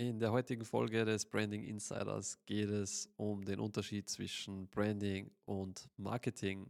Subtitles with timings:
[0.00, 5.90] In der heutigen Folge des Branding Insiders geht es um den Unterschied zwischen Branding und
[5.98, 6.66] Marketing.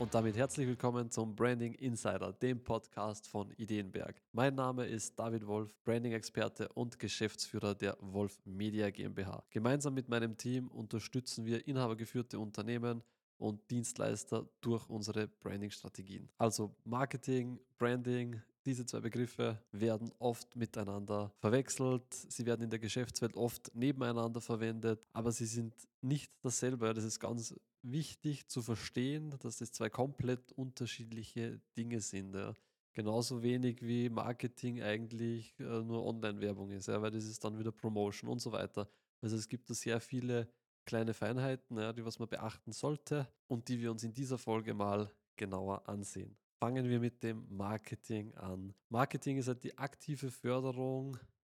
[0.00, 4.20] Und damit herzlich willkommen zum Branding Insider, dem Podcast von Ideenberg.
[4.32, 9.44] Mein Name ist David Wolf, Branding-Experte und Geschäftsführer der Wolf Media GmbH.
[9.48, 13.00] Gemeinsam mit meinem Team unterstützen wir inhabergeführte Unternehmen
[13.36, 16.28] und Dienstleister durch unsere Branding-Strategien.
[16.36, 22.02] Also Marketing, Branding, diese zwei Begriffe werden oft miteinander verwechselt.
[22.12, 26.92] Sie werden in der Geschäftswelt oft nebeneinander verwendet, aber sie sind nicht dasselbe.
[26.92, 32.34] Das ist ganz wichtig zu verstehen, dass das zwei komplett unterschiedliche Dinge sind.
[32.34, 32.52] Ja.
[32.92, 37.72] Genauso wenig wie Marketing eigentlich äh, nur Online-Werbung ist, ja, weil das ist dann wieder
[37.72, 38.86] Promotion und so weiter.
[39.22, 40.46] Also es gibt da sehr viele
[40.84, 44.74] kleine Feinheiten, ja, die was man beachten sollte und die wir uns in dieser Folge
[44.74, 46.36] mal genauer ansehen.
[46.60, 48.74] Fangen wir mit dem Marketing an.
[48.88, 51.16] Marketing ist halt die aktive Förderung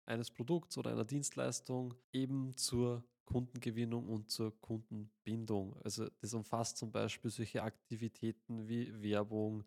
[0.06, 5.77] eines Produkts oder einer Dienstleistung eben zur Kundengewinnung und zur Kundenbindung.
[5.84, 9.62] Also das umfasst zum Beispiel solche Aktivitäten wie Werbung,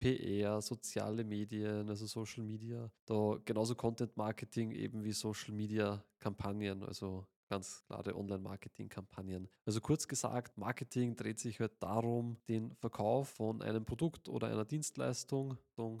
[0.00, 6.82] PR, soziale Medien, also Social Media, da genauso Content Marketing eben wie Social Media Kampagnen,
[6.82, 9.48] also ganz klare Online-Marketing-Kampagnen.
[9.64, 14.64] Also kurz gesagt, Marketing dreht sich halt darum, den Verkauf von einem Produkt oder einer
[14.64, 15.56] Dienstleistung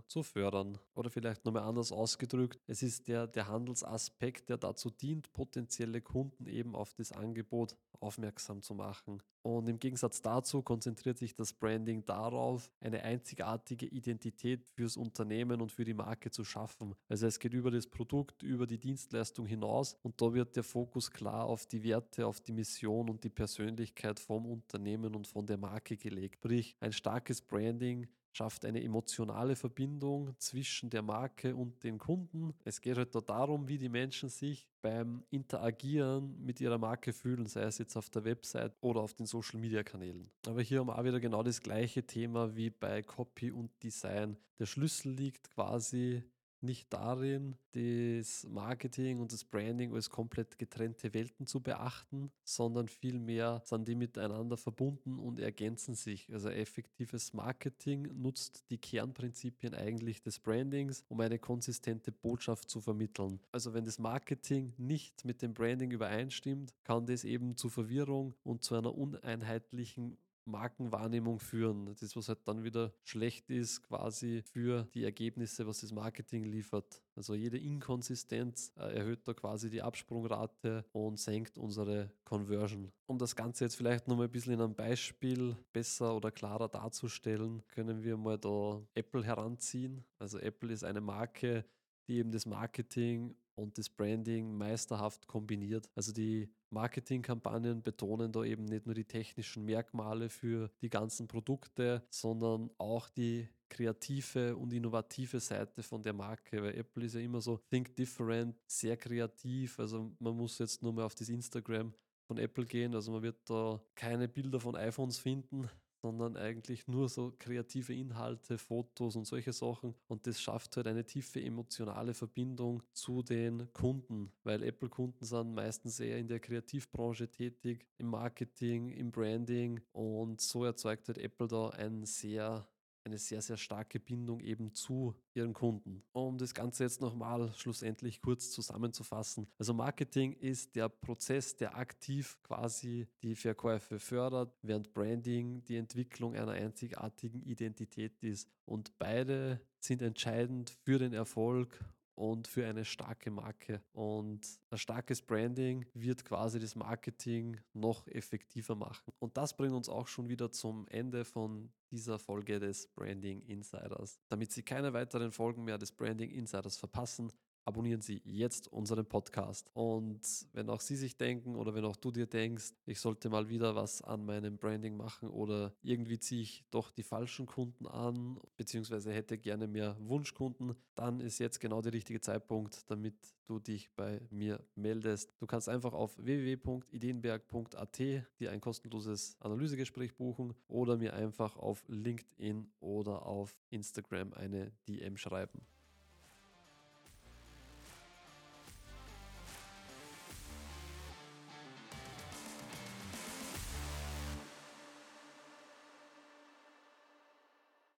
[0.08, 0.78] zu fördern.
[0.94, 6.46] Oder vielleicht nochmal anders ausgedrückt, es ist der, der Handelsaspekt, der dazu dient, potenzielle Kunden
[6.46, 9.22] eben auf das Angebot aufmerksam zu machen.
[9.46, 15.70] Und im Gegensatz dazu konzentriert sich das Branding darauf, eine einzigartige Identität fürs Unternehmen und
[15.70, 16.94] für die Marke zu schaffen.
[17.08, 21.10] Also es geht über das Produkt, über die Dienstleistung hinaus und da wird der Fokus
[21.10, 25.58] klar auf die Werte, auf die Mission und die Persönlichkeit vom Unternehmen und von der
[25.58, 26.36] Marke gelegt.
[26.36, 32.52] Sprich, ein starkes Branding schafft eine emotionale Verbindung zwischen der Marke und den Kunden.
[32.64, 37.46] Es geht halt da darum, wie die Menschen sich beim Interagieren mit ihrer Marke fühlen,
[37.46, 40.30] sei es jetzt auf der Website oder auf den Social Media Kanälen.
[40.46, 44.36] Aber hier haben wir auch wieder genau das gleiche Thema wie bei Copy und Design.
[44.58, 46.22] Der Schlüssel liegt quasi
[46.64, 53.62] nicht darin, das Marketing und das Branding als komplett getrennte Welten zu beachten, sondern vielmehr
[53.64, 56.32] sind die miteinander verbunden und ergänzen sich.
[56.32, 63.40] Also effektives Marketing nutzt die Kernprinzipien eigentlich des Brandings, um eine konsistente Botschaft zu vermitteln.
[63.52, 68.62] Also wenn das Marketing nicht mit dem Branding übereinstimmt, kann das eben zu Verwirrung und
[68.62, 70.16] zu einer uneinheitlichen
[70.46, 71.94] Markenwahrnehmung führen.
[72.00, 77.02] Das, was halt dann wieder schlecht ist, quasi für die Ergebnisse, was das Marketing liefert.
[77.16, 82.92] Also jede Inkonsistenz äh, erhöht da quasi die Absprungrate und senkt unsere Conversion.
[83.06, 87.62] Um das Ganze jetzt vielleicht nochmal ein bisschen in einem Beispiel besser oder klarer darzustellen,
[87.68, 90.04] können wir mal da Apple heranziehen.
[90.18, 91.64] Also Apple ist eine Marke,
[92.08, 95.88] die eben das Marketing und das Branding meisterhaft kombiniert.
[95.94, 102.02] Also die Marketingkampagnen betonen da eben nicht nur die technischen Merkmale für die ganzen Produkte,
[102.10, 107.40] sondern auch die kreative und innovative Seite von der Marke, weil Apple ist ja immer
[107.40, 111.92] so think different, sehr kreativ, also man muss jetzt nur mal auf das Instagram
[112.26, 115.68] von Apple gehen, also man wird da keine Bilder von iPhones finden,
[116.04, 119.94] sondern eigentlich nur so kreative Inhalte, Fotos und solche Sachen.
[120.06, 125.98] Und das schafft halt eine tiefe emotionale Verbindung zu den Kunden, weil Apple-Kunden sind meistens
[126.00, 131.70] eher in der Kreativbranche tätig, im Marketing, im Branding und so erzeugt halt Apple da
[131.70, 132.68] ein sehr
[133.04, 136.02] eine sehr, sehr starke Bindung eben zu ihren Kunden.
[136.12, 139.46] Um das Ganze jetzt nochmal schlussendlich kurz zusammenzufassen.
[139.58, 146.34] Also Marketing ist der Prozess, der aktiv quasi die Verkäufe fördert, während Branding die Entwicklung
[146.34, 148.48] einer einzigartigen Identität ist.
[148.64, 153.82] Und beide sind entscheidend für den Erfolg und für eine starke Marke.
[153.92, 159.12] Und ein starkes Branding wird quasi das Marketing noch effektiver machen.
[159.18, 164.20] Und das bringt uns auch schon wieder zum Ende von dieser Folge des Branding Insiders.
[164.28, 167.32] Damit Sie keine weiteren Folgen mehr des Branding Insiders verpassen,
[167.64, 169.70] abonnieren Sie jetzt unseren Podcast.
[169.74, 170.20] Und
[170.52, 173.74] wenn auch Sie sich denken oder wenn auch du dir denkst, ich sollte mal wieder
[173.74, 179.12] was an meinem Branding machen oder irgendwie ziehe ich doch die falschen Kunden an, beziehungsweise
[179.12, 183.14] hätte gerne mehr Wunschkunden, dann ist jetzt genau der richtige Zeitpunkt, damit
[183.46, 185.32] du dich bei mir meldest.
[185.38, 192.70] Du kannst einfach auf www.ideenberg.at dir ein kostenloses Analysegespräch buchen oder mir einfach auf LinkedIn
[192.80, 195.66] oder auf Instagram eine DM schreiben.